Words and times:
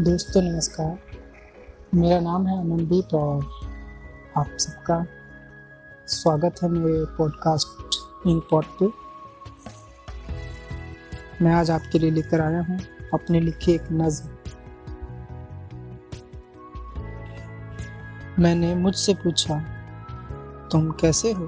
दोस्तों, 0.00 0.40
नमस्कार। 0.42 0.98
मेरा 1.94 2.20
नाम 2.20 2.46
है 2.46 2.58
अमनदीप 2.60 3.14
और 3.14 3.44
आप 4.36 4.56
सबका 4.58 5.06
स्वागत 6.06 6.62
है 6.62 6.68
मेरे 6.68 7.04
पॉडकास्ट 7.16 8.26
इन 8.26 8.38
पॉड 8.40 8.64
पे। 8.64 8.86
मैं 11.44 11.52
आज 11.52 11.70
आपके 11.70 11.98
लिए 11.98 12.10
लेकर 12.10 12.40
आया 12.40 12.60
हूँ 12.60 12.78
अपने 13.14 13.40
लिखी 13.40 13.72
एक 13.72 13.88
नज्म 13.92 14.28
मैंने 18.42 18.74
मुझसे 18.74 19.14
पूछा, 19.14 19.58
तुम 20.72 20.90
कैसे 20.90 21.32
हो? 21.32 21.44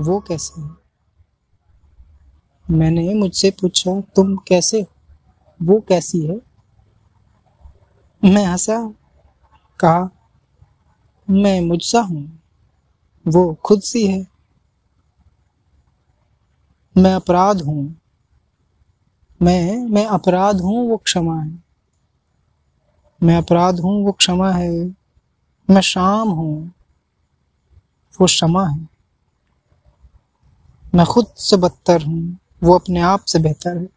वो 0.00 0.18
कैसे 0.20 0.60
हो? 0.60 0.76
मैंने 2.70 3.14
मुझसे 3.14 3.50
पूछा, 3.50 4.00
तुम 4.00 4.36
कैसे 4.36 4.80
हो? 4.80 4.86
वो 5.62 5.80
कैसी 5.80 6.26
है? 6.26 6.53
मैं 8.24 8.46
हंसा 8.46 8.94
कहा 9.80 10.10
मैं 11.30 11.60
मुझसा 11.60 12.00
हूँ। 12.00 12.42
वो 13.28 13.54
खुद 13.54 13.80
सी 13.80 14.06
है। 14.06 14.26
मैं 16.96 17.14
अपराध 17.14 17.62
हूँ। 17.62 17.96
मैं 19.42 19.76
मैं 19.76 20.06
अपराध 20.06 20.60
हूँ, 20.60 20.88
वो 20.88 20.96
क्षमा 20.96 21.40
है। 21.40 21.64
मैं 23.22 23.36
अपराध 23.36 23.80
हूँ, 23.80 24.04
वो 24.04 24.12
क्षमा 24.12 24.52
है। 24.52 24.94
मैं 25.70 25.80
शाम 25.80 26.28
हूँ, 26.28 26.72
वो 28.20 28.26
क्षमा 28.26 28.66
है। 28.66 28.88
मैं 30.94 31.06
खुद 31.06 31.26
से 31.26 31.56
बदतर 31.56 32.02
हूँ, 32.02 32.38
वो 32.62 32.74
अपने 32.74 33.00
आप 33.00 33.24
से 33.24 33.38
बेहतर 33.38 33.76
है। 33.76 33.88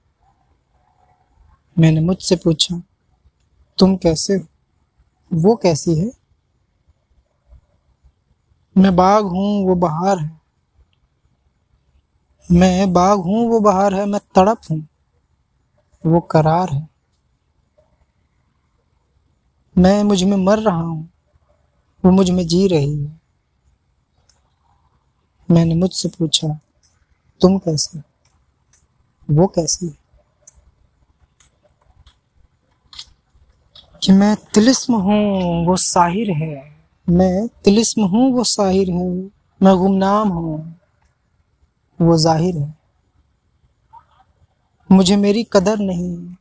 मैंने 1.79 2.01
मुझसे 2.01 2.35
पूछा 2.35 2.81
तुम 3.79 3.97
कैसे 3.97 4.35
हो? 4.35 4.45
वो 5.31 5.55
कैसी 5.55 5.95
है? 5.95 6.11
मैं 8.77 8.95
बाग 8.95 9.25
हूँ, 9.25 9.65
वो 9.65 9.75
बहार 9.75 10.19
है। 10.19 10.41
मैं 12.51 12.93
बाग 12.93 13.19
हूँ, 13.19 13.49
वो 13.49 13.59
बहार 13.59 13.93
है। 13.93 14.05
मैं 14.05 14.21
तड़प 14.35 14.61
हूँ, 14.71 14.87
वो 16.05 16.19
करार 16.19 16.69
है। 16.69 16.89
मैं 19.77 20.03
मुझमें 20.03 20.37
मर 20.37 20.59
रहा 20.59 20.81
हूँ, 20.81 21.09
वो 22.05 22.11
मुझमें 22.11 22.47
जी 22.47 22.67
रही 22.67 23.03
है। 23.03 23.19
मैंने 25.51 25.75
मुझसे 25.75 26.09
पूछा, 26.09 26.59
तुम 27.41 27.57
कैसे 27.57 28.01
वो 29.29 29.47
कैसी 29.47 29.87
है? 29.87 30.06
कि 34.07 34.13
मैं 34.13 34.35
तिलिस्म 34.35 34.95
हूँ, 34.95 35.65
वो 35.65 35.75
साहिर 35.75 36.31
है। 36.31 36.75
मैं 37.09 37.47
तिलिस्म 37.47 38.01
हूँ, 38.01 38.33
वो 38.33 38.43
साहिर 38.43 38.89
है। 38.89 39.09
मैं 39.63 39.77
गुमनाम 39.77 40.29
हूँ, 40.29 40.79
वो 42.01 42.17
ज़ाहिर 42.17 42.57
है। 42.57 42.77
मुझे 44.91 45.15
मेरी 45.15 45.43
कदर 45.43 45.79
नहीं, 45.79 46.35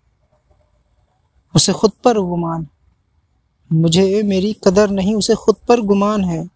उसे 1.54 1.72
खुद 1.72 1.92
पर 2.04 2.18
गुमान 2.18 2.66
मुझे 3.72 4.22
मेरी 4.22 4.56
कदर 4.64 4.90
नहीं, 4.90 5.14
उसे 5.14 5.34
खुद 5.34 5.56
पर 5.68 5.80
गुमान 5.80 6.24
है। 6.24 6.48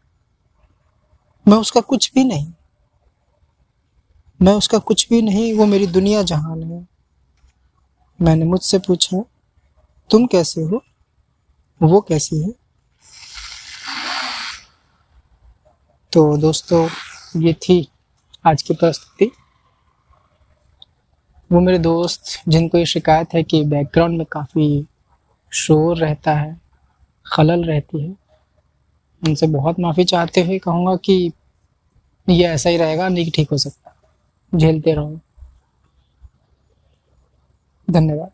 मैं 1.48 1.56
उसका 1.56 1.81
कुछ 1.81 2.12
भी 2.14 2.25
नहीं। 2.25 2.53
मैं 4.42 4.53
उसका 4.53 4.78
कुछ 4.78 5.08
भी 5.08 5.22
नहीं, 5.22 5.55
वो 5.55 5.66
मेरी 5.66 5.86
दुनिया 5.86 6.22
जहान 6.22 6.62
है। 6.62 6.88
मैंने 8.22 8.44
मुझसे 8.44 8.78
पूछा, 8.78 9.25
तुम 10.11 10.27
कैसे 10.27 10.62
हो? 10.62 10.83
वो 11.83 12.00
कैसी 12.00 12.42
है? 12.42 12.50
तो 16.12 16.37
दोस्तों, 16.37 16.88
ये 17.37 17.53
थी 17.53 17.88
आज 18.47 18.62
की 18.62 18.75
प्रस्तुति 18.75 19.32
वो 21.53 21.60
मेरे 21.60 21.78
दोस्त, 21.78 22.43
जिनको 22.49 22.78
ये 22.78 22.87
शिकायत 22.87 23.34
है 23.34 23.43
कि 23.43 23.65
बैकग्राउंड 23.65 24.19
में 24.19 24.27
काफ़ी 24.32 24.87
शोर 25.53 25.97
रहता 25.99 26.34
है, 26.34 26.60
खलल 27.32 27.65
रहती 27.65 28.03
है, 28.03 28.10
उनसे 29.28 29.47
बहुत 29.47 29.81
माफ़ी 29.81 30.04
चाहते 30.04 30.44
हुए 30.44 30.59
कहूँगा 30.59 30.97
कि 30.97 31.33
ये 32.28 32.44
ऐसा 32.44 32.71
ही 32.71 32.77
रहेगा, 32.77 33.09
नहीं 33.09 33.31
ठीक 33.31 33.50
हो 33.50 33.59
सकता। 33.59 33.97
झेलते 34.54 34.93
रहो। 34.93 35.21
धन्यवाद। 37.91 38.31